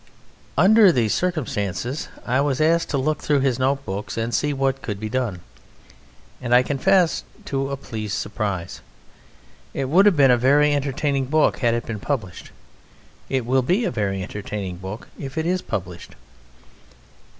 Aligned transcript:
Under 0.57 0.91
these 0.91 1.13
circumstances 1.13 2.07
I 2.25 2.41
was 2.41 2.59
asked 2.59 2.89
to 2.89 2.97
look 2.97 3.21
through 3.21 3.41
his 3.41 3.59
notebook 3.59 4.17
and 4.17 4.33
see 4.33 4.51
what 4.51 4.81
could 4.81 4.99
be 4.99 5.09
done; 5.09 5.41
and 6.41 6.55
I 6.55 6.63
confess 6.63 7.23
to 7.45 7.69
a 7.69 7.77
pleased 7.77 8.17
surprise.... 8.17 8.81
It 9.75 9.89
would 9.89 10.07
have 10.07 10.17
been 10.17 10.31
a 10.31 10.37
very 10.37 10.73
entertaining 10.73 11.25
book 11.25 11.59
had 11.59 11.75
it 11.75 11.85
been 11.85 11.99
published. 11.99 12.49
It 13.29 13.45
will 13.45 13.61
be 13.61 13.85
a 13.85 13.91
very 13.91 14.23
entertaining 14.23 14.77
book 14.77 15.07
if 15.19 15.37
it 15.37 15.45
is 15.45 15.61
published. 15.61 16.15